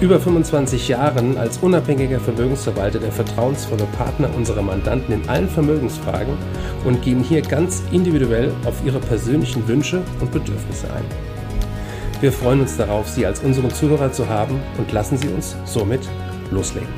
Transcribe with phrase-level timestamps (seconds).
[0.00, 6.34] über 25 Jahren als unabhängiger Vermögensverwalter der vertrauensvolle Partner unserer Mandanten in allen Vermögensfragen
[6.84, 11.04] und gehen hier ganz individuell auf ihre persönlichen Wünsche und Bedürfnisse ein.
[12.20, 16.00] Wir freuen uns darauf, Sie als unseren Zuhörer zu haben und lassen Sie uns somit
[16.50, 16.88] loslegen.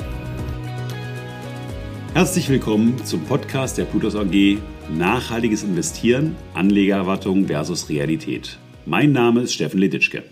[2.14, 4.58] Herzlich willkommen zum Podcast der Plutos AG
[4.90, 8.58] Nachhaltiges Investieren, Anlegererwartung versus Realität.
[8.86, 10.22] Mein Name ist Steffen Lititschke.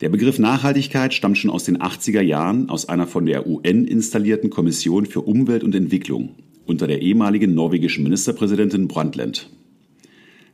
[0.00, 4.48] Der Begriff Nachhaltigkeit stammt schon aus den 80er Jahren aus einer von der UN installierten
[4.48, 9.50] Kommission für Umwelt und Entwicklung unter der ehemaligen norwegischen Ministerpräsidentin Brundtland.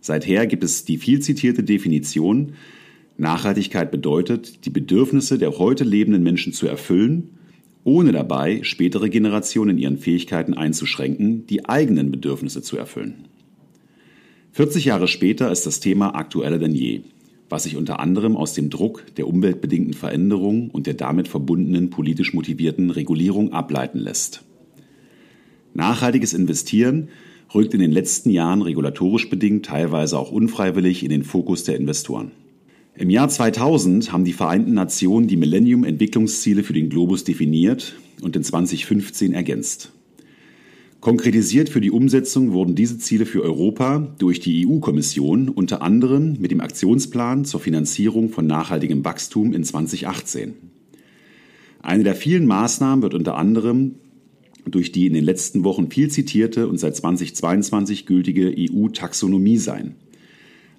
[0.00, 2.54] Seither gibt es die viel zitierte Definition,
[3.18, 7.30] Nachhaltigkeit bedeutet, die Bedürfnisse der heute lebenden Menschen zu erfüllen,
[7.84, 13.26] ohne dabei spätere Generationen in ihren Fähigkeiten einzuschränken, die eigenen Bedürfnisse zu erfüllen.
[14.52, 17.02] 40 Jahre später ist das Thema aktueller denn je
[17.54, 22.34] was sich unter anderem aus dem Druck der umweltbedingten Veränderungen und der damit verbundenen politisch
[22.34, 24.42] motivierten Regulierung ableiten lässt.
[25.72, 27.10] Nachhaltiges Investieren
[27.54, 32.32] rückt in den letzten Jahren regulatorisch bedingt, teilweise auch unfreiwillig, in den Fokus der Investoren.
[32.96, 38.42] Im Jahr 2000 haben die Vereinten Nationen die Millennium-Entwicklungsziele für den Globus definiert und in
[38.42, 39.92] 2015 ergänzt.
[41.04, 46.50] Konkretisiert für die Umsetzung wurden diese Ziele für Europa durch die EU-Kommission unter anderem mit
[46.50, 50.54] dem Aktionsplan zur Finanzierung von nachhaltigem Wachstum in 2018.
[51.82, 53.96] Eine der vielen Maßnahmen wird unter anderem
[54.64, 59.96] durch die in den letzten Wochen viel zitierte und seit 2022 gültige EU-Taxonomie sein.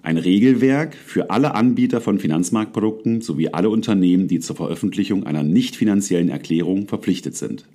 [0.02, 5.76] Ein Regelwerk für alle Anbieter von Finanzmarktprodukten sowie alle Unternehmen, die zur Veröffentlichung einer nicht
[5.76, 7.68] finanziellen Erklärung verpflichtet sind.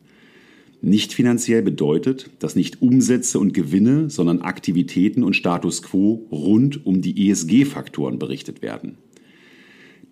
[0.82, 7.02] Nicht finanziell bedeutet, dass nicht Umsätze und Gewinne, sondern Aktivitäten und Status quo rund um
[7.02, 8.96] die ESG-Faktoren berichtet werden.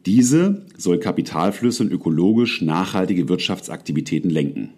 [0.04, 4.70] Diese soll Kapitalflüsse und ökologisch nachhaltige Wirtschaftsaktivitäten lenken.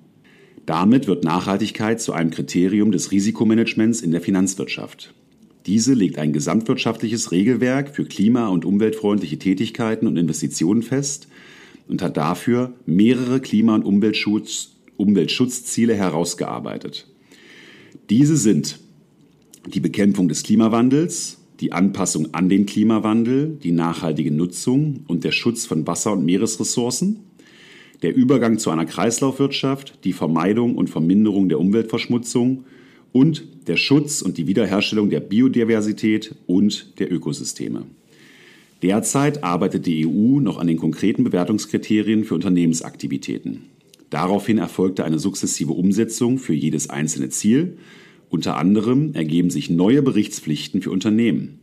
[0.65, 5.13] Damit wird Nachhaltigkeit zu einem Kriterium des Risikomanagements in der Finanzwirtschaft.
[5.67, 11.29] Diese legt ein gesamtwirtschaftliches Regelwerk für klima- und umweltfreundliche Tätigkeiten und Investitionen fest
[11.89, 17.07] und hat dafür mehrere Klima- und Umweltschutz- Umweltschutzziele herausgearbeitet.
[18.09, 18.79] Diese sind
[19.67, 25.67] die Bekämpfung des Klimawandels, die Anpassung an den Klimawandel, die nachhaltige Nutzung und der Schutz
[25.67, 27.21] von Wasser- und Meeresressourcen,
[28.03, 32.65] der Übergang zu einer Kreislaufwirtschaft, die Vermeidung und Verminderung der Umweltverschmutzung
[33.13, 37.85] und der Schutz und die Wiederherstellung der Biodiversität und der Ökosysteme.
[38.83, 43.67] Derzeit arbeitet die EU noch an den konkreten Bewertungskriterien für Unternehmensaktivitäten.
[44.11, 47.79] Daraufhin erfolgte eine sukzessive Umsetzung für jedes einzelne Ziel.
[48.29, 51.61] Unter anderem ergeben sich neue Berichtspflichten für Unternehmen.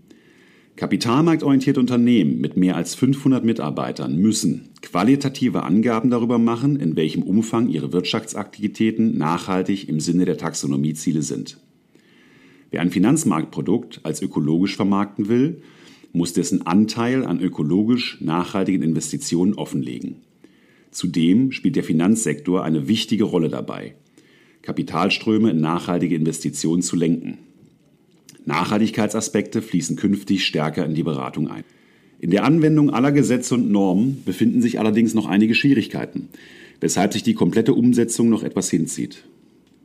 [0.77, 7.67] Kapitalmarktorientierte Unternehmen mit mehr als 500 Mitarbeitern müssen qualitative Angaben darüber machen, in welchem Umfang
[7.67, 11.57] ihre Wirtschaftsaktivitäten nachhaltig im Sinne der Taxonomieziele sind.
[12.69, 15.63] Wer ein Finanzmarktprodukt als ökologisch vermarkten will,
[16.13, 20.26] muss dessen Anteil an ökologisch nachhaltigen Investitionen offenlegen.
[20.97, 23.93] Zudem spielt der Finanzsektor eine wichtige Rolle dabei,
[24.63, 27.37] Kapitalströme in nachhaltige Investitionen zu lenken.
[28.45, 31.63] Nachhaltigkeitsaspekte fließen künftig stärker in die Beratung ein.
[32.19, 36.29] In der Anwendung aller Gesetze und Normen befinden sich allerdings noch einige Schwierigkeiten,
[36.81, 39.23] weshalb sich die komplette Umsetzung noch etwas hinzieht.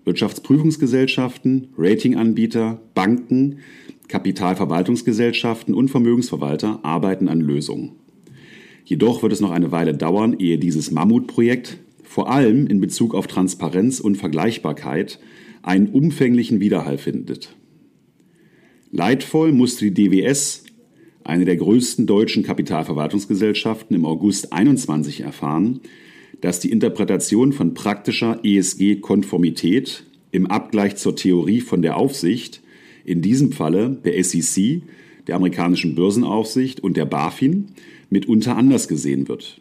[0.06, 3.58] Wirtschaftsprüfungsgesellschaften, Ratinganbieter, Banken,
[4.08, 8.01] Kapitalverwaltungsgesellschaften und Vermögensverwalter arbeiten an Lösungen.
[8.84, 13.26] Jedoch wird es noch eine Weile dauern, ehe dieses Mammutprojekt, vor allem in Bezug auf
[13.26, 15.18] Transparenz und Vergleichbarkeit,
[15.62, 17.54] einen umfänglichen Widerhall findet.
[18.91, 20.65] Leidvoll musste die DWS,
[21.24, 25.80] eine der größten deutschen Kapitalverwaltungsgesellschaften, im August 21 erfahren,
[26.41, 32.60] dass die Interpretation von praktischer ESG-Konformität im Abgleich zur Theorie von der Aufsicht,
[33.04, 34.83] in diesem Falle der SEC,
[35.27, 37.68] der amerikanischen Börsenaufsicht und der BaFin,
[38.12, 39.60] mitunter anders gesehen wird.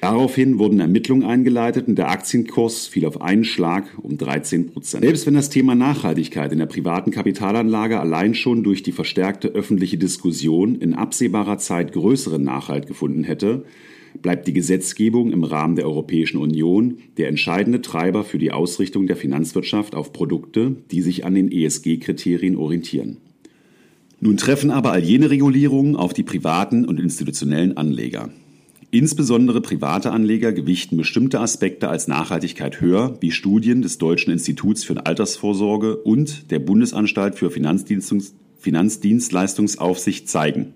[0.00, 5.02] Daraufhin wurden Ermittlungen eingeleitet und der Aktienkurs fiel auf einen Schlag um 13 Prozent.
[5.02, 9.98] Selbst wenn das Thema Nachhaltigkeit in der privaten Kapitalanlage allein schon durch die verstärkte öffentliche
[9.98, 13.64] Diskussion in absehbarer Zeit größeren Nachhalt gefunden hätte,
[14.22, 19.16] bleibt die Gesetzgebung im Rahmen der Europäischen Union der entscheidende Treiber für die Ausrichtung der
[19.16, 23.18] Finanzwirtschaft auf Produkte, die sich an den ESG-Kriterien orientieren.
[24.20, 28.30] Nun treffen aber all jene Regulierungen auf die privaten und institutionellen Anleger.
[28.90, 35.04] Insbesondere private Anleger gewichten bestimmte Aspekte als Nachhaltigkeit höher, wie Studien des Deutschen Instituts für
[35.04, 40.72] Altersvorsorge und der Bundesanstalt für Finanzdienstleistungsaufsicht zeigen.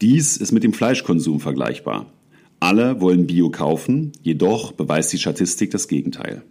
[0.00, 2.10] Dies ist mit dem Fleischkonsum vergleichbar.
[2.58, 6.42] Alle wollen Bio kaufen, jedoch beweist die Statistik das Gegenteil.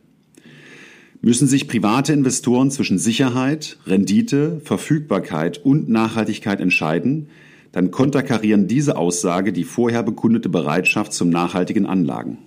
[1.25, 7.29] Müssen sich private Investoren zwischen Sicherheit, Rendite, Verfügbarkeit und Nachhaltigkeit entscheiden,
[7.71, 12.39] dann konterkarieren diese Aussage die vorher bekundete Bereitschaft zum nachhaltigen Anlagen.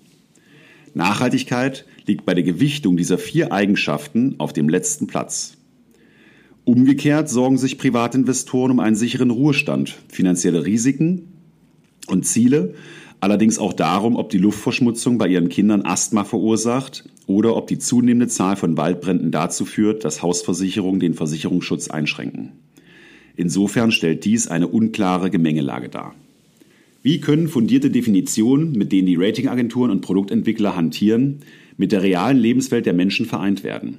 [0.93, 5.56] Nachhaltigkeit liegt bei der Gewichtung dieser vier Eigenschaften auf dem letzten Platz.
[6.67, 11.32] Umgekehrt sorgen sich Privatinvestoren um einen sicheren Ruhestand, finanzielle Risiken
[12.08, 12.75] und Ziele,
[13.21, 18.29] allerdings auch darum, ob die Luftverschmutzung bei ihren Kindern Asthma verursacht oder ob die zunehmende
[18.29, 22.53] Zahl von Waldbränden dazu führt, dass Hausversicherungen den Versicherungsschutz einschränken.
[23.37, 26.15] Insofern stellt dies eine unklare Gemengelage dar.
[27.03, 31.41] Wie können fundierte Definitionen, mit denen die Ratingagenturen und Produktentwickler hantieren,
[31.77, 33.99] mit der realen Lebenswelt der Menschen vereint werden?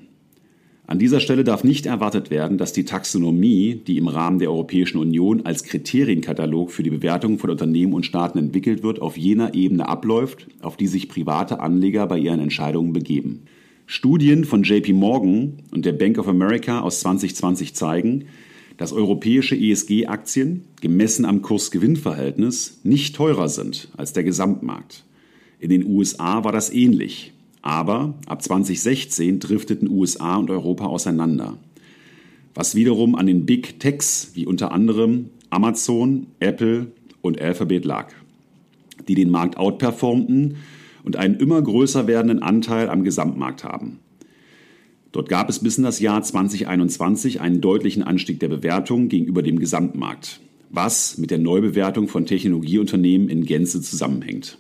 [0.89, 4.99] An dieser Stelle darf nicht erwartet werden, dass die Taxonomie, die im Rahmen der Europäischen
[4.99, 9.89] Union als Kriterienkatalog für die Bewertung von Unternehmen und Staaten entwickelt wird, auf jener Ebene
[9.89, 13.43] abläuft, auf die sich private Anleger bei ihren Entscheidungen begeben.
[13.85, 18.25] Studien von JP Morgan und der Bank of America aus 2020 zeigen,
[18.77, 25.03] dass europäische ESG-Aktien, gemessen am Kurs-Gewinn-Verhältnis, nicht teurer sind als der Gesamtmarkt.
[25.59, 27.33] In den USA war das ähnlich.
[27.61, 31.57] Aber ab 2016 drifteten USA und Europa auseinander.
[32.53, 36.87] Was wiederum an den Big Techs wie unter anderem Amazon, Apple
[37.21, 38.11] und Alphabet lag,
[39.07, 40.57] die den Markt outperformten
[41.03, 43.99] und einen immer größer werdenden Anteil am Gesamtmarkt haben.
[45.11, 49.57] Dort gab es bis in das Jahr 2021 einen deutlichen Anstieg der Bewertung gegenüber dem
[49.57, 54.57] Gesamtmarkt, was mit der Neubewertung von Technologieunternehmen in Gänze zusammenhängt.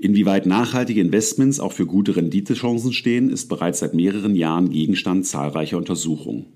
[0.00, 5.76] Inwieweit nachhaltige Investments auch für gute Renditechancen stehen, ist bereits seit mehreren Jahren Gegenstand zahlreicher
[5.76, 6.46] Untersuchungen.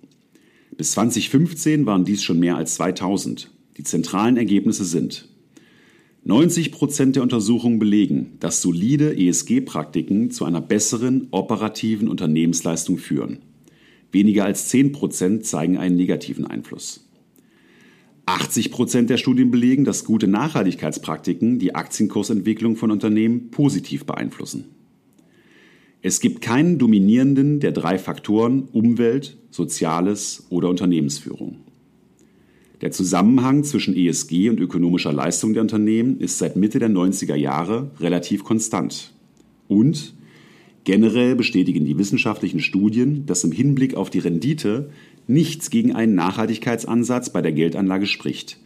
[0.79, 3.51] Bis 2015 waren dies schon mehr als 2000.
[3.77, 5.29] Die zentralen Ergebnisse sind
[6.25, 13.41] 90 Prozent der Untersuchungen belegen, dass solide ESG-Praktiken zu einer besseren operativen Unternehmensleistung führen.
[14.11, 17.07] Weniger als 10 Prozent zeigen einen negativen Einfluss.
[18.27, 24.65] 80 Prozent der Studien belegen, dass gute Nachhaltigkeitspraktiken die Aktienkursentwicklung von Unternehmen positiv beeinflussen.
[26.01, 31.57] Es gibt keinen dominierenden der drei Faktoren Umwelt, Soziales oder Unternehmensführung.
[32.81, 37.91] Der Zusammenhang zwischen ESG und ökonomischer Leistung der Unternehmen ist seit Mitte der 90er Jahre
[38.01, 39.15] relativ konstant.
[39.69, 40.15] Und
[40.85, 44.91] generell bestätigen die wissenschaftlichen Studien, dass im Hinblick auf die Rendite
[45.27, 48.59] nichts gegen einen Nachhaltigkeitsansatz bei der Geldanlage spricht.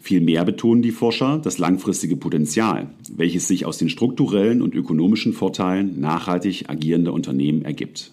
[0.00, 5.98] Vielmehr betonen die Forscher das langfristige Potenzial, welches sich aus den strukturellen und ökonomischen Vorteilen
[5.98, 8.12] nachhaltig agierender Unternehmen ergibt.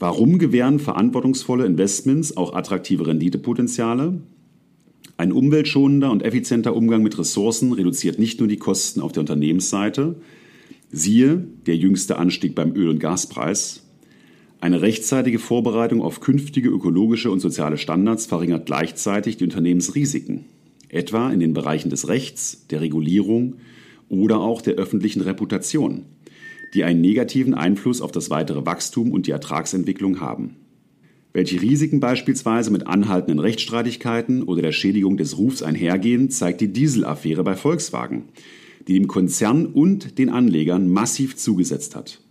[0.00, 4.20] Warum gewähren verantwortungsvolle Investments auch attraktive Renditepotenziale?
[5.16, 10.16] Ein umweltschonender und effizienter Umgang mit Ressourcen reduziert nicht nur die Kosten auf der Unternehmensseite,
[10.90, 13.83] siehe der jüngste Anstieg beim Öl- und Gaspreis.
[14.64, 20.46] Eine rechtzeitige Vorbereitung auf künftige ökologische und soziale Standards verringert gleichzeitig die Unternehmensrisiken,
[20.88, 23.56] etwa in den Bereichen des Rechts, der Regulierung
[24.08, 26.06] oder auch der öffentlichen Reputation,
[26.72, 30.56] die einen negativen Einfluss auf das weitere Wachstum und die Ertragsentwicklung haben.
[31.34, 37.44] Welche Risiken beispielsweise mit anhaltenden Rechtsstreitigkeiten oder der Schädigung des Rufs einhergehen, zeigt die Dieselaffäre
[37.44, 38.30] bei Volkswagen,
[38.88, 42.22] die dem Konzern und den Anlegern massiv zugesetzt hat.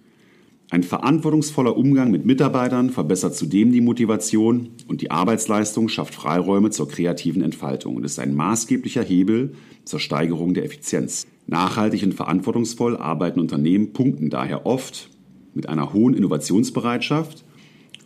[0.73, 6.87] Ein verantwortungsvoller Umgang mit Mitarbeitern verbessert zudem die Motivation und die Arbeitsleistung schafft Freiräume zur
[6.87, 9.53] kreativen Entfaltung und ist ein maßgeblicher Hebel
[9.85, 11.27] zur Steigerung der Effizienz.
[11.45, 15.11] Nachhaltig und verantwortungsvoll arbeiten Unternehmen punkten daher oft
[15.53, 17.45] mit einer hohen Innovationsbereitschaft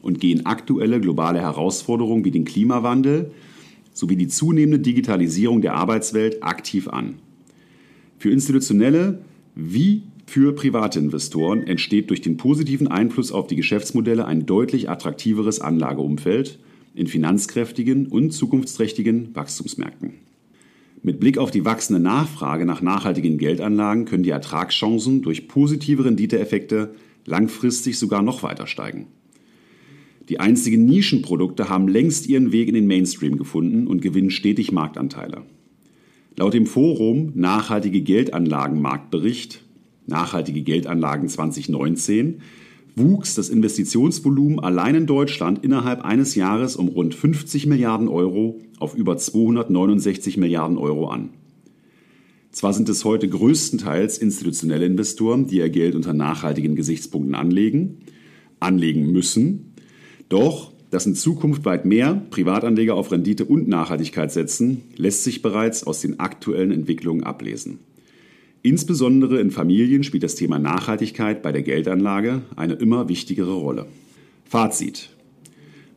[0.01, 3.31] und gehen aktuelle globale Herausforderungen wie den Klimawandel
[3.93, 7.19] sowie die zunehmende Digitalisierung der Arbeitswelt aktiv an.
[8.19, 9.19] Für institutionelle
[9.55, 15.61] wie für private Investoren entsteht durch den positiven Einfluss auf die Geschäftsmodelle ein deutlich attraktiveres
[15.61, 16.59] Anlageumfeld
[16.93, 20.15] in finanzkräftigen und zukunftsträchtigen Wachstumsmärkten.
[21.01, 26.93] Mit Blick auf die wachsende Nachfrage nach nachhaltigen Geldanlagen können die Ertragschancen durch positive Renditeeffekte
[27.25, 29.07] langfristig sogar noch weiter steigen.
[30.27, 35.43] Die einzigen Nischenprodukte haben längst ihren Weg in den Mainstream gefunden und gewinnen stetig Marktanteile.
[36.35, 39.63] Laut dem Forum Nachhaltige Geldanlagenmarktbericht
[40.07, 42.41] Nachhaltige Geldanlagen 2019
[42.95, 48.95] wuchs das Investitionsvolumen allein in Deutschland innerhalb eines Jahres um rund 50 Milliarden Euro auf
[48.95, 51.29] über 269 Milliarden Euro an.
[52.51, 57.99] Zwar sind es heute größtenteils institutionelle Investoren, die ihr Geld unter nachhaltigen Gesichtspunkten anlegen,
[58.59, 59.73] anlegen müssen,
[60.29, 65.85] doch dass in Zukunft weit mehr Privatanleger auf Rendite und Nachhaltigkeit setzen, lässt sich bereits
[65.85, 67.79] aus den aktuellen Entwicklungen ablesen.
[68.63, 73.85] Insbesondere in Familien spielt das Thema Nachhaltigkeit bei der Geldanlage eine immer wichtigere Rolle.
[74.45, 75.09] Fazit.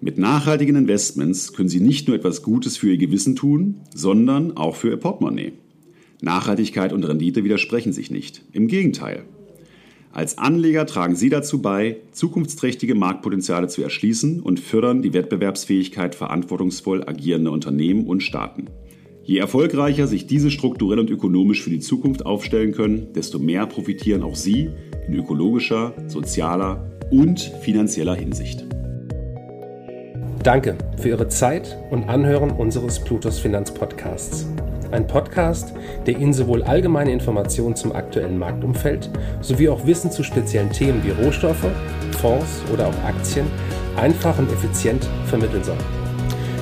[0.01, 4.77] Mit nachhaltigen Investments können Sie nicht nur etwas Gutes für Ihr Gewissen tun, sondern auch
[4.77, 5.53] für Ihr Portemonnaie.
[6.23, 8.43] Nachhaltigkeit und Rendite widersprechen sich nicht.
[8.53, 9.25] Im Gegenteil.
[10.13, 17.05] Als Anleger tragen Sie dazu bei, zukunftsträchtige Marktpotenziale zu erschließen und fördern die Wettbewerbsfähigkeit verantwortungsvoll
[17.07, 18.67] agierender Unternehmen und Staaten.
[19.31, 24.25] Je erfolgreicher sich diese strukturell und ökonomisch für die Zukunft aufstellen können, desto mehr profitieren
[24.25, 24.71] auch Sie
[25.07, 28.67] in ökologischer, sozialer und finanzieller Hinsicht.
[30.43, 34.49] Danke für Ihre Zeit und Anhören unseres Plutos Finanzpodcasts.
[34.91, 35.75] Ein Podcast,
[36.09, 39.11] der Ihnen sowohl allgemeine Informationen zum aktuellen Marktumfeld
[39.43, 41.71] sowie auch Wissen zu speziellen Themen wie Rohstoffe,
[42.21, 43.47] Fonds oder auch Aktien
[43.97, 46.00] einfach und effizient vermitteln soll.